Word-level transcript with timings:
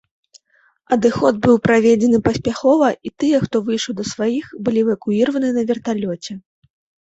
Адыход 0.95 1.33
быў 1.47 1.55
праведзены 1.67 2.19
паспяхова 2.29 2.89
і 3.09 3.13
тыя, 3.19 3.37
хто 3.45 3.55
выйшаў 3.69 3.93
да 4.03 4.09
сваіх 4.15 4.45
былі 4.65 4.79
эвакуіраваны 4.89 5.47
на 5.63 5.71
верталёце. 5.73 6.31